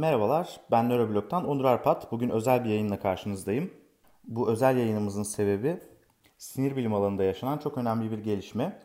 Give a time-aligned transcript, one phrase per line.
[0.00, 2.12] Merhabalar, ben Nöroblog'dan Onur Arpat.
[2.12, 3.70] Bugün özel bir yayınla karşınızdayım.
[4.24, 5.80] Bu özel yayınımızın sebebi
[6.38, 8.78] sinir bilim alanında yaşanan çok önemli bir gelişme.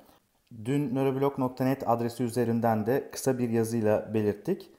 [0.65, 4.69] Dün nöroblog.net adresi üzerinden de kısa bir yazıyla belirttik.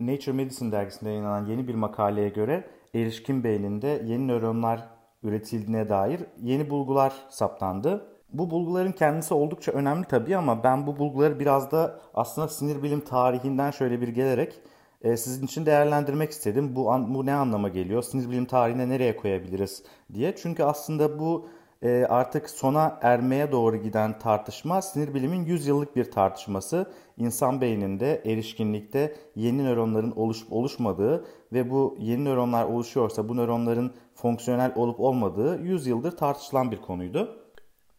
[0.00, 2.64] Nature Medicine dergisinde yayınlanan yeni bir makaleye göre
[2.94, 4.88] erişkin beyninde yeni nöronlar
[5.22, 8.06] üretildiğine dair yeni bulgular saptandı.
[8.32, 13.00] Bu bulguların kendisi oldukça önemli tabii ama ben bu bulguları biraz da aslında sinir bilim
[13.00, 14.60] tarihinden şöyle bir gelerek
[15.04, 16.76] e, sizin için değerlendirmek istedim.
[16.76, 18.02] Bu, an, bu ne anlama geliyor?
[18.02, 19.82] Sinir bilim tarihine nereye koyabiliriz
[20.14, 20.36] diye.
[20.36, 21.48] Çünkü aslında bu
[21.82, 26.90] e, artık sona ermeye doğru giden tartışma sinir bilimin 100 yıllık bir tartışması.
[27.16, 34.72] İnsan beyninde erişkinlikte yeni nöronların oluşup oluşmadığı ve bu yeni nöronlar oluşuyorsa bu nöronların fonksiyonel
[34.76, 37.40] olup olmadığı 100 yıldır tartışılan bir konuydu.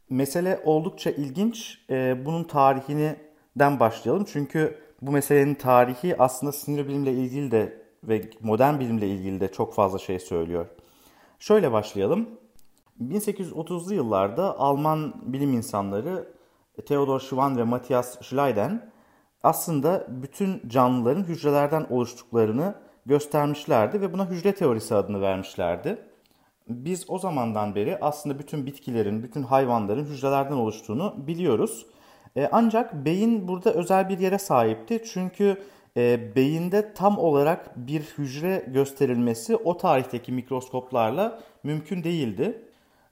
[0.09, 1.80] Mesele oldukça ilginç.
[1.89, 3.16] E, bunun tarihini
[3.55, 4.25] başlayalım.
[4.27, 9.73] Çünkü bu meselenin tarihi aslında sinir bilimle ilgili de ve modern bilimle ilgili de çok
[9.73, 10.66] fazla şey söylüyor.
[11.39, 12.30] Şöyle başlayalım.
[13.02, 16.34] 1830'lu yıllarda Alman bilim insanları
[16.86, 18.92] Theodor Schwann ve Matthias Schleiden
[19.44, 22.75] aslında bütün canlıların hücrelerden oluştuklarını
[23.06, 25.97] göstermişlerdi ve buna hücre teorisi adını vermişlerdi.
[26.67, 31.86] Biz o zamandan beri aslında bütün bitkilerin, bütün hayvanların hücrelerden oluştuğunu biliyoruz.
[32.36, 35.03] E, ancak beyin burada özel bir yere sahipti.
[35.14, 35.58] Çünkü
[35.97, 42.61] e, beyinde tam olarak bir hücre gösterilmesi o tarihteki mikroskoplarla mümkün değildi.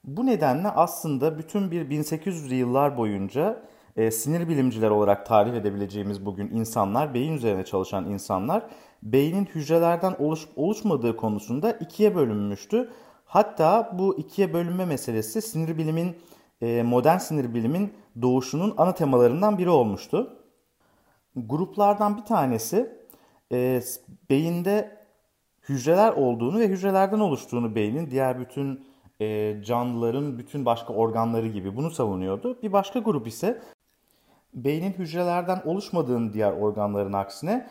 [0.04, 3.64] Bu nedenle aslında bütün bir 1800'lü yıllar boyunca
[3.98, 8.64] e, sinir bilimciler olarak tarif edebileceğimiz bugün insanlar, beyin üzerine çalışan insanlar
[9.04, 12.90] beynin hücrelerden oluşup oluşmadığı konusunda ikiye bölünmüştü.
[13.26, 16.16] Hatta bu ikiye bölünme meselesi sinir bilimin
[16.84, 20.38] modern sinir bilimin doğuşunun ana temalarından biri olmuştu.
[21.36, 22.98] Gruplardan bir tanesi
[23.52, 23.82] e,
[24.30, 24.98] beyinde
[25.70, 28.86] hücreler olduğunu ve hücrelerden oluştuğunu beynin diğer bütün
[29.22, 32.62] e, canlıların bütün başka organları gibi bunu savunuyordu.
[32.64, 33.62] Bir başka grup ise
[34.54, 37.70] beynin hücrelerden oluşmadığını diğer organların aksine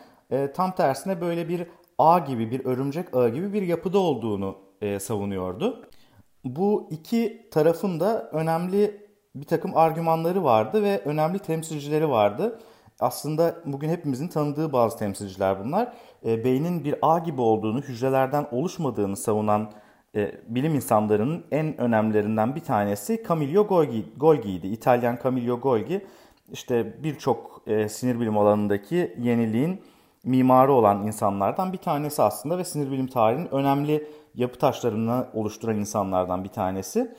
[0.55, 1.67] tam tersine böyle bir
[1.97, 4.57] ağ gibi bir örümcek ağı gibi bir yapıda olduğunu
[4.99, 5.85] savunuyordu.
[6.43, 9.03] Bu iki tarafın da önemli
[9.35, 12.59] bir takım argümanları vardı ve önemli temsilcileri vardı.
[12.99, 15.93] Aslında bugün hepimizin tanıdığı bazı temsilciler bunlar.
[16.25, 19.71] E, beynin bir ağ gibi olduğunu, hücrelerden oluşmadığını savunan
[20.15, 24.67] e, bilim insanlarının en önemlilerinden bir tanesi Camillo Golgi, Golgi'ydi.
[24.67, 26.05] İtalyan Camillo Golgi
[26.51, 29.81] işte birçok e, sinir bilim alanındaki yeniliğin
[30.23, 36.43] mimarı olan insanlardan bir tanesi aslında ve sinir bilim tarihinin önemli yapı taşlarını oluşturan insanlardan
[36.43, 37.15] bir tanesi.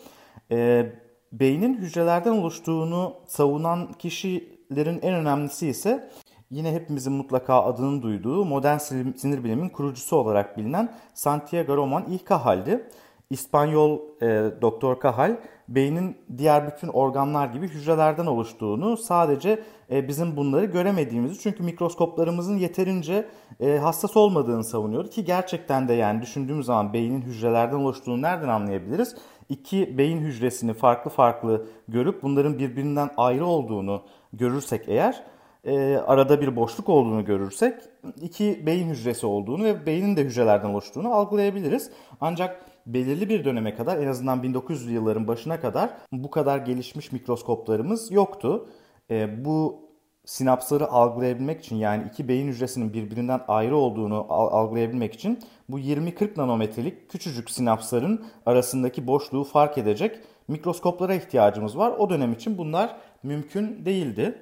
[0.51, 0.87] E,
[1.33, 6.11] beynin hücrelerden oluştuğunu savunan kişilerin en önemlisi ise
[6.51, 8.79] yine hepimizin mutlaka adını duyduğu modern
[9.17, 12.89] sinir bilimin kurucusu olarak bilinen Santiago Roman y Cajal'di.
[13.31, 15.37] İspanyol e, Doktor Cajal
[15.69, 23.29] beynin diğer bütün organlar gibi hücrelerden oluştuğunu sadece e, bizim bunları göremediğimizi çünkü mikroskoplarımızın yeterince
[23.61, 29.17] e, hassas olmadığını savunuyordu ki gerçekten de yani düşündüğümüz zaman beynin hücrelerden oluştuğunu nereden anlayabiliriz?
[29.49, 34.03] İki beyin hücresini farklı farklı görüp bunların birbirinden ayrı olduğunu
[34.33, 35.25] görürsek eğer
[35.65, 37.75] e, arada bir boşluk olduğunu görürsek
[38.23, 41.91] iki beyin hücresi olduğunu ve beynin de hücrelerden oluştuğunu algılayabiliriz.
[42.21, 48.11] Ancak belirli bir döneme kadar en azından 1900'lü yılların başına kadar bu kadar gelişmiş mikroskoplarımız
[48.11, 48.69] yoktu.
[49.11, 49.85] E, bu
[50.25, 57.11] sinapsları algılayabilmek için yani iki beyin hücresinin birbirinden ayrı olduğunu algılayabilmek için bu 20-40 nanometrelik
[57.11, 61.95] küçücük sinapsların arasındaki boşluğu fark edecek mikroskoplara ihtiyacımız var.
[61.99, 64.39] O dönem için bunlar mümkün değildi.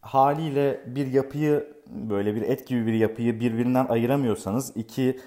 [0.00, 5.20] Haliyle bir yapıyı böyle bir et gibi bir yapıyı birbirinden ayıramıyorsanız iki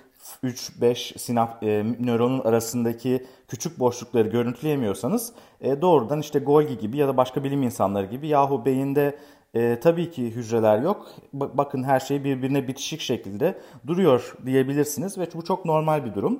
[0.43, 7.17] 3-5 sinap e, nöronun arasındaki küçük boşlukları görüntüleyemiyorsanız e, doğrudan işte Golgi gibi ya da
[7.17, 9.17] başka bilim insanları gibi yahu beyinde
[9.53, 11.07] e, tabii ki hücreler yok.
[11.35, 16.39] Ba- bakın her şey birbirine bitişik şekilde duruyor diyebilirsiniz ve bu çok normal bir durum.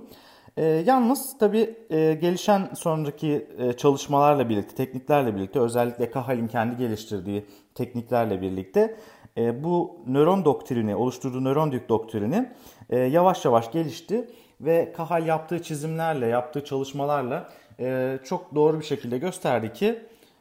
[0.58, 7.46] E, yalnız tabii e, gelişen sonraki e, çalışmalarla birlikte, tekniklerle birlikte özellikle Kahal'in kendi geliştirdiği
[7.76, 8.98] tekniklerle birlikte
[9.40, 12.50] e, bu nöron doktrini, oluşturduğu nöron doktrini
[12.90, 14.30] e, yavaş yavaş gelişti
[14.62, 17.50] ve Kahal yaptığı çizimlerle, yaptığı çalışmalarla
[17.80, 20.00] e, çok doğru bir şekilde gösterdi ki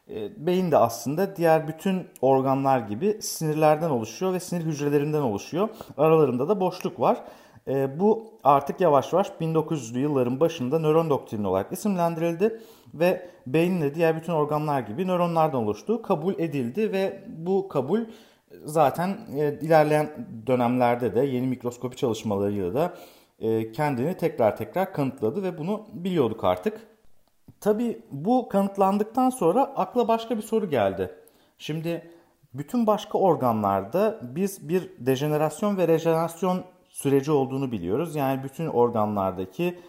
[0.09, 5.69] e, beyin de aslında diğer bütün organlar gibi sinirlerden oluşuyor ve sinir hücrelerinden oluşuyor.
[5.97, 7.23] Aralarında da boşluk var.
[7.67, 12.61] E, bu artık yavaş yavaş 1900'lü yılların başında nöron doktrini olarak isimlendirildi
[12.93, 17.99] ve beynin de diğer bütün organlar gibi nöronlardan oluştuğu kabul edildi ve bu kabul
[18.65, 22.93] zaten e, ilerleyen dönemlerde de yeni mikroskopi çalışmalarıyla da
[23.39, 26.87] e, kendini tekrar tekrar kanıtladı ve bunu biliyorduk artık.
[27.61, 31.15] Tabi bu kanıtlandıktan sonra akla başka bir soru geldi.
[31.57, 32.11] Şimdi
[32.53, 38.15] bütün başka organlarda biz bir dejenerasyon ve rejenerasyon süreci olduğunu biliyoruz.
[38.15, 39.79] Yani bütün organlardaki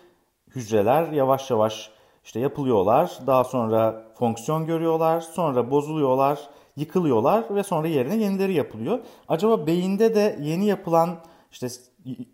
[0.55, 1.91] hücreler yavaş yavaş
[2.25, 3.19] işte yapılıyorlar.
[3.27, 5.21] Daha sonra fonksiyon görüyorlar.
[5.21, 6.39] Sonra bozuluyorlar,
[6.81, 8.99] yıkılıyorlar ve sonra yerine yenileri yapılıyor.
[9.29, 11.19] Acaba beyinde de yeni yapılan
[11.53, 11.69] işte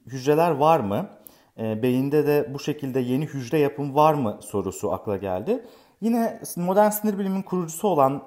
[0.07, 1.09] hücreler var mı?
[1.59, 5.65] E, beyinde de bu şekilde yeni hücre yapım var mı sorusu akla geldi.
[6.01, 8.23] Yine modern sinir bilimin kurucusu olan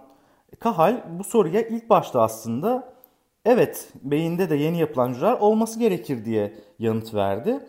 [0.60, 2.94] Kahal bu soruya ilk başta aslında
[3.46, 7.60] evet beyinde de yeni yapılan hücreler olması gerekir diye yanıt verdi.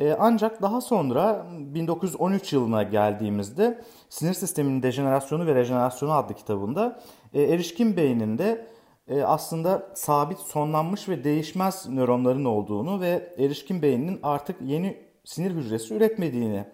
[0.00, 7.00] E, ancak daha sonra 1913 yılına geldiğimizde Sinir Sisteminin Dejenerasyonu ve Rejenerasyonu adlı kitabında
[7.34, 8.66] e, erişkin beyninde
[9.08, 15.94] e, aslında sabit, sonlanmış ve değişmez nöronların olduğunu ve erişkin beyninin artık yeni sinir hücresi
[15.94, 16.64] üretmediğini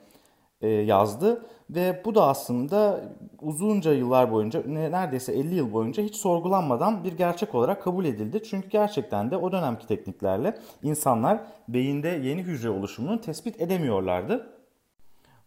[0.60, 1.46] e, yazdı.
[1.70, 3.04] Ve bu da aslında
[3.40, 8.42] uzunca yıllar boyunca, neredeyse 50 yıl boyunca hiç sorgulanmadan bir gerçek olarak kabul edildi.
[8.44, 14.54] Çünkü gerçekten de o dönemki tekniklerle insanlar beyinde yeni hücre oluşumunu tespit edemiyorlardı.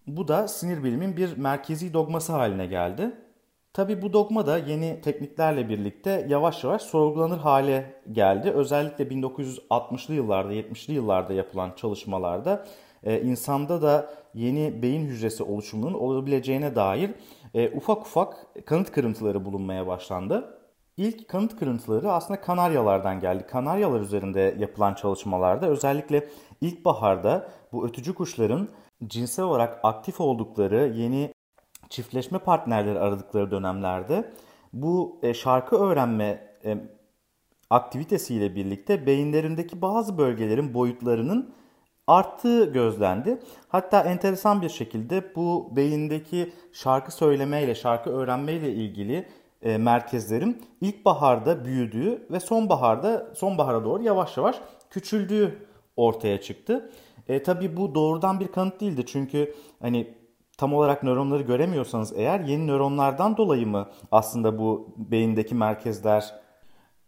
[0.07, 3.11] Bu da sinir bilimin bir merkezi dogması haline geldi.
[3.73, 8.49] Tabi bu dogma da yeni tekniklerle birlikte yavaş yavaş sorgulanır hale geldi.
[8.49, 12.65] Özellikle 1960'lı yıllarda, 70'li yıllarda yapılan çalışmalarda
[13.03, 17.11] e, insanda da yeni beyin hücresi oluşumunun olabileceğine dair
[17.53, 20.57] e, ufak ufak kanıt kırıntıları bulunmaya başlandı.
[20.97, 23.45] İlk kanıt kırıntıları aslında kanaryalardan geldi.
[23.47, 26.27] Kanaryalar üzerinde yapılan çalışmalarda özellikle
[26.61, 28.67] ilkbaharda bu ötücü kuşların
[29.07, 31.33] cinsel olarak aktif oldukları yeni
[31.91, 34.33] çiftleşme partnerleri aradıkları dönemlerde
[34.73, 36.77] bu e, şarkı öğrenme e,
[37.69, 41.53] aktivitesiyle birlikte beyinlerindeki bazı bölgelerin boyutlarının
[42.07, 43.39] arttığı gözlendi.
[43.67, 49.27] Hatta enteresan bir şekilde bu beyindeki şarkı söylemeyle, şarkı öğrenmeyle ilgili
[49.61, 54.55] e, merkezlerin ilkbaharda büyüdüğü ve sonbaharda sonbahara doğru yavaş yavaş
[54.89, 56.91] küçüldüğü ortaya çıktı.
[57.27, 60.20] E, tabii bu doğrudan bir kanıt değildi çünkü hani
[60.61, 66.35] tam olarak nöronları göremiyorsanız eğer yeni nöronlardan dolayı mı aslında bu beyindeki merkezler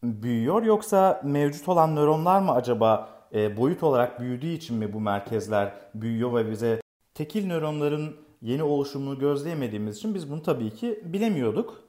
[0.03, 5.73] büyüyor yoksa mevcut olan nöronlar mı acaba e, boyut olarak büyüdüğü için mi bu merkezler
[5.95, 6.81] büyüyor ve bize
[7.13, 11.83] tekil nöronların yeni oluşumunu gözleyemediğimiz için biz bunu tabii ki bilemiyorduk.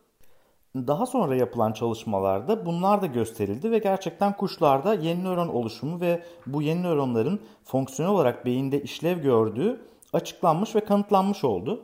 [0.76, 6.62] Daha sonra yapılan çalışmalarda bunlar da gösterildi ve gerçekten kuşlarda yeni nöron oluşumu ve bu
[6.62, 11.82] yeni nöronların fonksiyonel olarak beyinde işlev gördüğü açıklanmış ve kanıtlanmış oldu.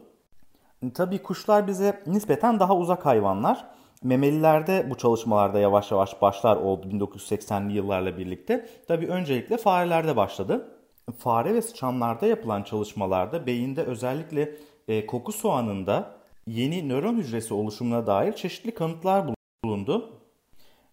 [0.94, 3.66] Tabii kuşlar bize nispeten daha uzak hayvanlar.
[4.02, 8.68] Memelilerde bu çalışmalarda yavaş yavaş başlar oldu 1980'li yıllarla birlikte.
[8.88, 10.68] Tabii öncelikle farelerde başladı.
[11.18, 14.56] Fare ve sıçanlarda yapılan çalışmalarda beyinde özellikle
[14.88, 16.10] e, koku soğanında
[16.46, 19.24] yeni nöron hücresi oluşumuna dair çeşitli kanıtlar
[19.64, 20.19] bulundu.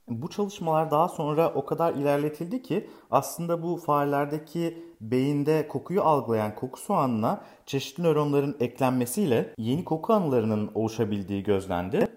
[0.07, 6.79] Bu çalışmalar daha sonra o kadar ilerletildi ki aslında bu farelerdeki beyinde kokuyu algılayan koku
[6.79, 12.07] soğanına çeşitli nöronların eklenmesiyle yeni koku anılarının oluşabildiği gözlendi.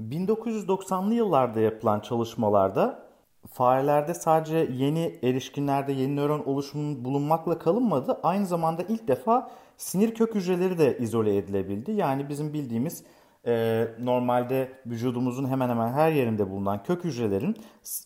[0.00, 3.06] 1990'lı yıllarda yapılan çalışmalarda
[3.52, 8.20] farelerde sadece yeni erişkinlerde yeni nöron oluşumunun bulunmakla kalınmadı.
[8.22, 11.92] Aynı zamanda ilk defa sinir kök hücreleri de izole edilebildi.
[11.92, 13.04] Yani bizim bildiğimiz
[13.46, 17.56] e, normalde vücudumuzun hemen hemen her yerinde bulunan kök hücrelerin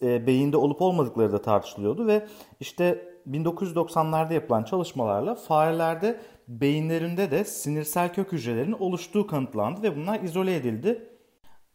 [0.02, 2.26] e, beyinde olup olmadıkları da tartışılıyordu ve
[2.60, 10.56] işte 1990'larda yapılan çalışmalarla farelerde beyinlerinde de sinirsel kök hücrelerinin oluştuğu kanıtlandı ve bunlar izole
[10.56, 11.08] edildi.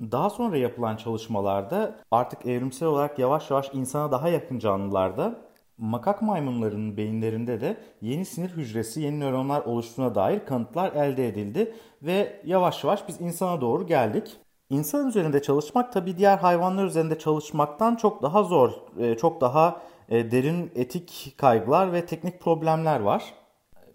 [0.01, 5.50] Daha sonra yapılan çalışmalarda artık evrimsel olarak yavaş yavaş insana daha yakın canlılarda
[5.81, 12.41] makak maymunlarının beyinlerinde de yeni sinir hücresi, yeni nöronlar oluştuğuna dair kanıtlar elde edildi ve
[12.45, 14.38] yavaş yavaş biz insana doğru geldik.
[14.69, 20.31] İnsan üzerinde çalışmak tabii diğer hayvanlar üzerinde çalışmaktan çok daha zor, e, çok daha e,
[20.31, 23.33] derin etik kaygılar ve teknik problemler var.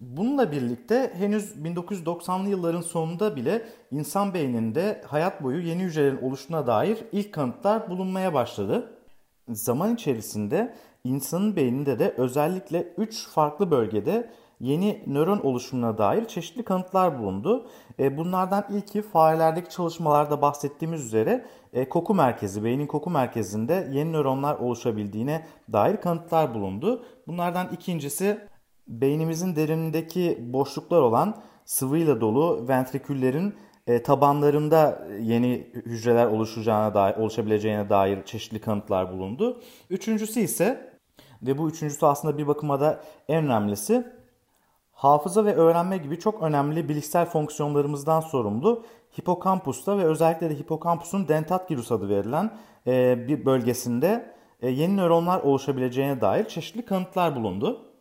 [0.01, 6.99] Bununla birlikte henüz 1990'lı yılların sonunda bile insan beyninde hayat boyu yeni hücrelerin oluşuna dair
[7.13, 8.96] ilk kanıtlar bulunmaya başladı.
[9.49, 10.75] Zaman içerisinde
[11.05, 17.67] insanın beyninde de özellikle 3 farklı bölgede yeni nöron oluşumuna dair çeşitli kanıtlar bulundu.
[17.99, 24.55] E, bunlardan ilki farelerdeki çalışmalarda bahsettiğimiz üzere e, koku merkezi, beynin koku merkezinde yeni nöronlar
[24.55, 27.05] oluşabildiğine dair kanıtlar bulundu.
[27.27, 28.39] Bunlardan ikincisi
[28.89, 33.55] beynimizin derinindeki boşluklar olan sıvıyla dolu ventriküllerin
[33.87, 39.61] e, tabanlarında yeni hücreler oluşacağına dair, oluşabileceğine dair çeşitli kanıtlar bulundu.
[39.91, 40.97] Üçüncüsü ise
[41.43, 44.07] ve bu üçüncüsü aslında bir bakıma da en önemlisi
[44.93, 48.85] hafıza ve öğrenme gibi çok önemli bilişsel fonksiyonlarımızdan sorumlu
[49.21, 52.51] hipokampusta ve özellikle de hipokampusun dentat gyrus adı verilen
[52.87, 57.96] e, bir bölgesinde e, yeni nöronlar oluşabileceğine dair çeşitli kanıtlar bulundu.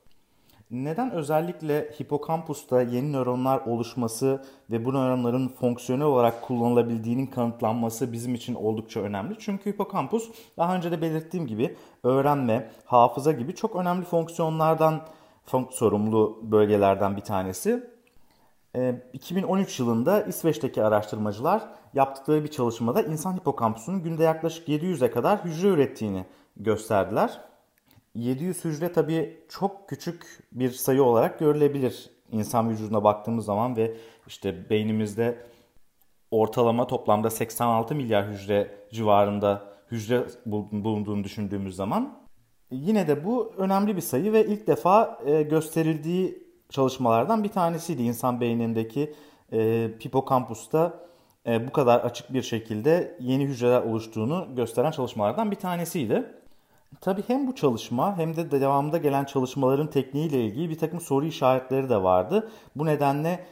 [0.72, 8.56] Neden özellikle hipokampusta yeni nöronlar oluşması ve bu nöronların fonksiyonel olarak kullanılabildiğinin kanıtlanması bizim için
[8.56, 9.36] oldukça önemli.
[9.40, 15.02] Çünkü hipokampus daha önce de belirttiğim gibi öğrenme, hafıza gibi çok önemli fonksiyonlardan
[15.72, 17.84] sorumlu bölgelerden bir tanesi.
[19.14, 21.62] 2013 ee, yılında İsveç'teki araştırmacılar
[21.94, 26.26] yaptıkları bir çalışmada insan hipokampusunun günde yaklaşık 700'e kadar hücre ürettiğini
[26.58, 27.42] gösterdiler.
[28.16, 34.70] 700 hücre tabii çok küçük bir sayı olarak görülebilir insan vücuduna baktığımız zaman ve işte
[34.70, 35.38] beynimizde
[36.32, 42.18] ortalama toplamda 86 milyar hücre civarında hücre bulunduğunu düşündüğümüz zaman
[42.72, 48.04] yine de bu önemli bir sayı ve ilk defa e, gösterildiği çalışmalardan bir tanesiydi.
[48.04, 49.14] İnsan beynindeki
[49.54, 51.06] e, hipokampusta
[51.48, 56.26] e, bu kadar açık bir şekilde yeni hücreler oluştuğunu gösteren çalışmalardan bir tanesiydi.
[57.02, 61.90] Tabii hem bu çalışma hem de devamında gelen çalışmaların tekniğiyle ilgili bir takım soru işaretleri
[61.90, 62.50] de vardı.
[62.76, 63.46] Bu nedenle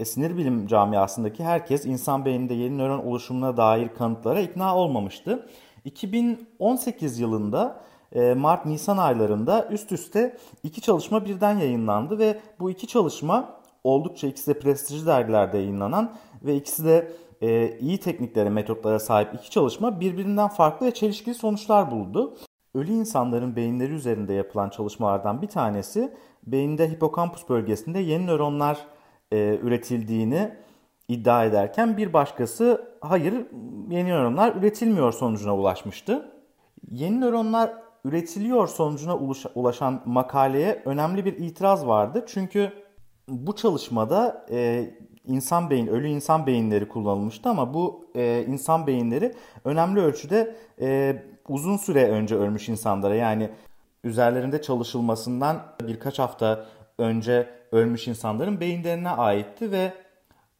[0.00, 5.48] e, sinir bilim camiasındaki herkes insan beyninde yeni nöron oluşumuna dair kanıtlara ikna olmamıştı.
[5.84, 7.80] 2018 yılında
[8.12, 14.54] e, Mart-Nisan aylarında üst üste iki çalışma birden yayınlandı ve bu iki çalışma oldukça ikisi
[14.54, 20.48] de prestijli dergilerde yayınlanan ve ikisi de e, iyi tekniklere, metotlara sahip iki çalışma birbirinden
[20.48, 22.36] farklı ve çelişkili sonuçlar buldu.
[22.74, 26.12] Ölü insanların beyinleri üzerinde yapılan çalışmalardan bir tanesi
[26.46, 28.86] beyinde hipokampus bölgesinde yeni nöronlar
[29.32, 30.50] e, üretildiğini
[31.08, 33.34] iddia ederken bir başkası hayır
[33.90, 36.32] yeni nöronlar üretilmiyor sonucuna ulaşmıştı.
[36.90, 37.72] Yeni nöronlar
[38.04, 39.16] üretiliyor sonucuna
[39.54, 42.24] ulaşan makaleye önemli bir itiraz vardı.
[42.28, 42.72] Çünkü
[43.28, 44.90] bu çalışmada e,
[45.26, 51.16] insan beyin, ölü insan beyinleri kullanılmıştı ama bu e, insan beyinleri önemli ölçüde e,
[51.48, 53.50] uzun süre önce ölmüş insanlara yani
[54.04, 56.66] üzerlerinde çalışılmasından birkaç hafta
[56.98, 59.92] önce ölmüş insanların beyinlerine aitti ve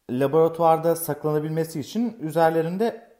[0.09, 3.13] laboratuvarda saklanabilmesi için üzerlerinde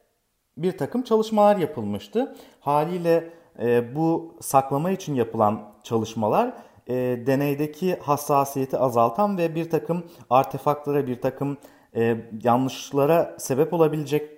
[0.57, 2.35] bir takım çalışmalar yapılmıştı.
[2.59, 3.29] Haliyle
[3.59, 6.53] e, bu saklama için yapılan çalışmalar
[6.87, 6.93] e,
[7.27, 11.57] deneydeki hassasiyeti azaltan ve bir takım artefaktlara, bir takım
[11.95, 14.29] e, yanlışlara sebep olabilecek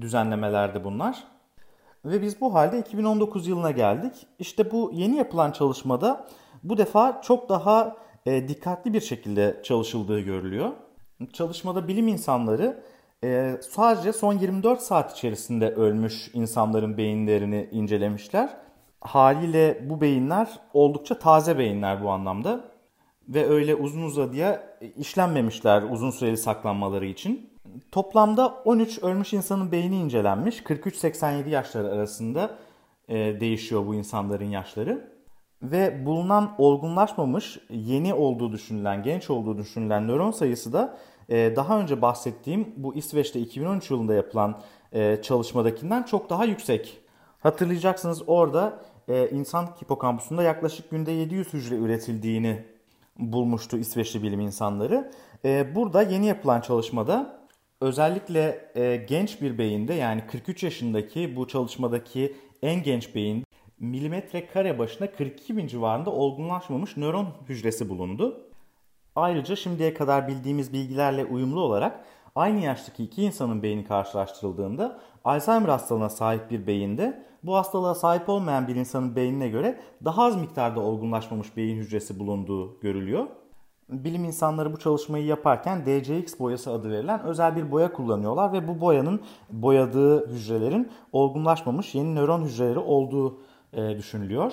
[0.00, 1.33] düzenlemelerdi bunlar.
[2.04, 4.12] Ve biz bu halde 2019 yılına geldik.
[4.38, 6.26] İşte bu yeni yapılan çalışmada
[6.62, 7.96] bu defa çok daha
[8.26, 10.70] e, dikkatli bir şekilde çalışıldığı görülüyor.
[11.32, 12.82] Çalışmada bilim insanları
[13.24, 18.56] e, sadece son 24 saat içerisinde ölmüş insanların beyinlerini incelemişler.
[19.00, 22.64] Haliyle bu beyinler oldukça taze beyinler bu anlamda.
[23.28, 27.53] Ve öyle uzun uzadıya işlenmemişler uzun süreli saklanmaları için.
[27.92, 30.60] Toplamda 13 ölmüş insanın beyni incelenmiş.
[30.60, 32.58] 43-87 yaşları arasında
[33.08, 35.10] e, değişiyor bu insanların yaşları.
[35.62, 42.02] Ve bulunan olgunlaşmamış, yeni olduğu düşünülen, genç olduğu düşünülen nöron sayısı da e, daha önce
[42.02, 44.60] bahsettiğim bu İsveç'te 2013 yılında yapılan
[44.92, 47.00] e, çalışmadakinden çok daha yüksek.
[47.40, 52.64] Hatırlayacaksınız orada e, insan hipokampusunda yaklaşık günde 700 hücre üretildiğini
[53.18, 55.10] bulmuştu İsveçli bilim insanları.
[55.44, 57.43] E, burada yeni yapılan çalışmada
[57.80, 63.44] özellikle e, genç bir beyinde yani 43 yaşındaki bu çalışmadaki en genç beyin
[63.80, 68.50] milimetre kare başına 42 bin civarında olgunlaşmamış nöron hücresi bulundu.
[69.16, 72.04] Ayrıca şimdiye kadar bildiğimiz bilgilerle uyumlu olarak
[72.34, 78.68] aynı yaştaki iki insanın beyni karşılaştırıldığında Alzheimer hastalığına sahip bir beyinde bu hastalığa sahip olmayan
[78.68, 83.26] bir insanın beynine göre daha az miktarda olgunlaşmamış beyin hücresi bulunduğu görülüyor.
[83.88, 88.80] Bilim insanları bu çalışmayı yaparken DCX boyası adı verilen özel bir boya kullanıyorlar ve bu
[88.80, 93.40] boyanın boyadığı hücrelerin olgunlaşmamış yeni nöron hücreleri olduğu
[93.72, 94.52] e, düşünülüyor.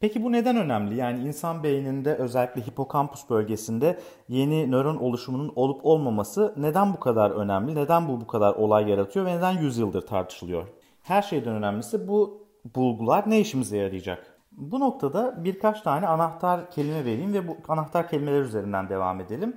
[0.00, 0.96] Peki bu neden önemli?
[0.96, 3.98] Yani insan beyninde özellikle hipokampus bölgesinde
[4.28, 7.74] yeni nöron oluşumunun olup olmaması neden bu kadar önemli?
[7.74, 10.68] Neden bu bu kadar olay yaratıyor ve neden yüzyıldır tartışılıyor?
[11.02, 14.37] Her şeyden önemlisi bu bulgular ne işimize yarayacak?
[14.58, 19.56] Bu noktada birkaç tane anahtar kelime vereyim ve bu anahtar kelimeler üzerinden devam edelim.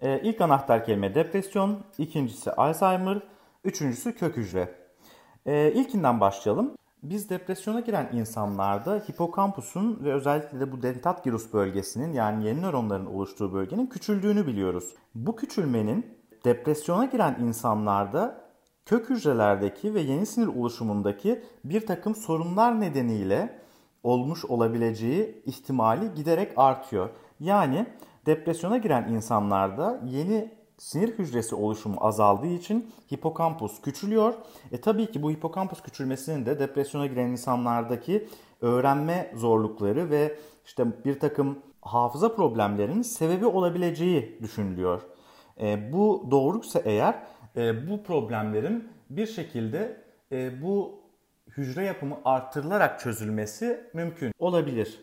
[0.00, 3.18] Ee, ilk anahtar kelime depresyon, ikincisi Alzheimer,
[3.64, 4.74] üçüncüsü kök hücre.
[5.46, 6.76] Ee, ilkinden başlayalım.
[7.02, 13.06] Biz depresyona giren insanlarda hipokampusun ve özellikle de bu dentat gyrus bölgesinin yani yeni nöronların
[13.06, 14.94] oluştuğu bölgenin küçüldüğünü biliyoruz.
[15.14, 18.40] Bu küçülmenin depresyona giren insanlarda
[18.86, 23.61] kök hücrelerdeki ve yeni sinir oluşumundaki bir takım sorunlar nedeniyle
[24.02, 27.10] olmuş olabileceği ihtimali giderek artıyor.
[27.40, 27.86] Yani
[28.26, 34.34] depresyona giren insanlarda yeni sinir hücresi oluşumu azaldığı için hipokampus küçülüyor.
[34.72, 38.28] E tabii ki bu hipokampus küçülmesinin de depresyona giren insanlardaki
[38.60, 45.02] öğrenme zorlukları ve işte bir takım hafıza problemlerinin sebebi olabileceği düşünülüyor.
[45.60, 47.22] E, bu doğruysa eğer
[47.56, 51.01] e, bu problemlerin bir şekilde e, bu
[51.56, 55.00] hücre yapımı arttırılarak çözülmesi mümkün olabilir.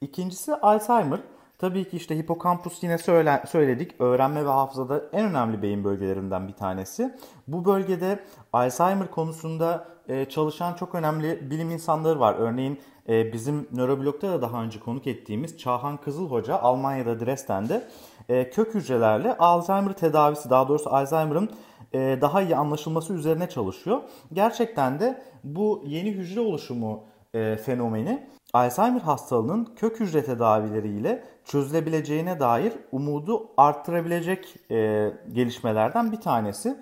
[0.00, 1.20] İkincisi Alzheimer.
[1.58, 3.94] Tabii ki işte hipokampus yine söyle, söyledik.
[3.98, 7.16] Öğrenme ve hafızada en önemli beyin bölgelerinden bir tanesi.
[7.48, 12.34] Bu bölgede Alzheimer konusunda e, çalışan çok önemli bilim insanları var.
[12.38, 17.88] Örneğin e, bizim nöroblokta da daha önce konuk ettiğimiz Çağhan Kızıl Hoca Almanya'da Dresden'de
[18.28, 21.50] e, kök hücrelerle Alzheimer tedavisi daha doğrusu Alzheimer'ın
[21.94, 24.02] daha iyi anlaşılması üzerine çalışıyor.
[24.32, 32.72] Gerçekten de bu yeni hücre oluşumu e, fenomeni Alzheimer hastalığının kök hücre tedavileriyle çözülebileceğine dair
[32.92, 36.76] umudu arttırabilecek e, gelişmelerden bir tanesi.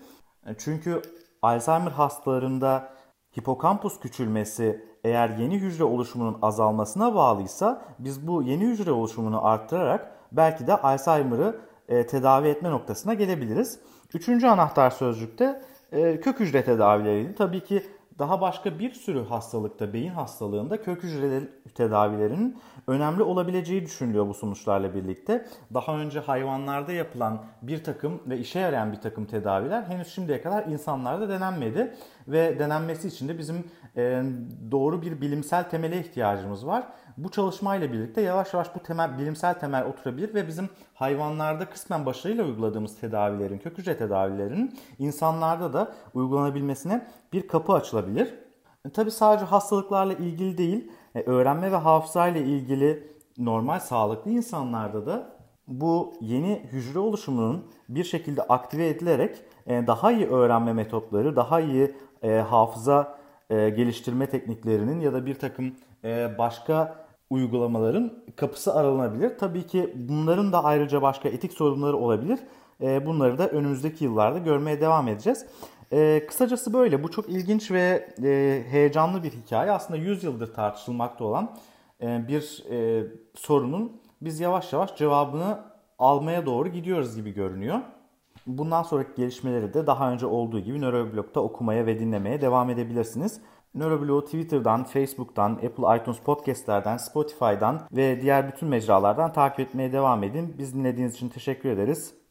[0.59, 1.03] Çünkü
[1.43, 2.93] Alzheimer hastalarında
[3.39, 10.67] hipokampus küçülmesi eğer yeni hücre oluşumunun azalmasına bağlıysa biz bu yeni hücre oluşumunu arttırarak belki
[10.67, 13.79] de Alzheimer'ı e, tedavi etme noktasına gelebiliriz.
[14.15, 17.35] Üçüncü anahtar sözcükte e, kök hücre tedavileriydi.
[17.35, 17.83] Tabii ki
[18.19, 21.41] daha başka bir sürü hastalıkta, beyin hastalığında kök hücre
[21.75, 25.47] tedavilerinin önemli olabileceği düşünülüyor bu sonuçlarla birlikte.
[25.75, 30.67] Daha önce hayvanlarda yapılan bir takım ve işe yarayan bir takım tedaviler henüz şimdiye kadar
[30.67, 31.95] insanlarda denenmedi.
[32.29, 33.65] Ve denenmesi için de bizim
[33.97, 34.23] e,
[34.71, 36.85] doğru bir bilimsel temele ihtiyacımız var.
[37.17, 42.45] Bu çalışmayla birlikte yavaş yavaş bu temel bilimsel temel oturabilir ve bizim hayvanlarda kısmen başarıyla
[42.45, 48.35] uyguladığımız tedavilerin, kök hücre tedavilerinin insanlarda da uygulanabilmesine bir kapı açılabilir.
[48.87, 55.07] E, tabii sadece hastalıklarla ilgili değil, e, öğrenme ve hafıza ile ilgili normal sağlıklı insanlarda
[55.07, 55.33] da
[55.69, 61.97] bu yeni hücre oluşumunun bir şekilde aktive edilerek e, daha iyi öğrenme metotları, daha iyi
[62.23, 63.19] e, hafıza
[63.51, 69.39] e, geliştirme tekniklerinin ya da bir takım e, başka uygulamaların kapısı aralanabilir.
[69.39, 72.39] Tabii ki bunların da ayrıca başka etik sorunları olabilir.
[72.83, 75.47] E, bunları da önümüzdeki yıllarda görmeye devam edeceğiz.
[75.93, 77.03] E, kısacası böyle.
[77.03, 79.71] Bu çok ilginç ve e, heyecanlı bir hikaye.
[79.71, 81.57] Aslında 100 yıldır tartışılmakta olan
[82.03, 85.59] e, bir e, sorunun biz yavaş yavaş cevabını
[85.99, 87.79] almaya doğru gidiyoruz gibi görünüyor.
[88.47, 93.41] Bundan sonraki gelişmeleri de daha önce olduğu gibi Nöroblog'da okumaya ve dinlemeye devam edebilirsiniz.
[93.75, 100.55] Nöroblog'u Twitter'dan, Facebook'tan, Apple iTunes Podcast'lerden, Spotify'dan ve diğer bütün mecralardan takip etmeye devam edin.
[100.59, 102.22] Biz dinlediğiniz için teşekkür ederiz.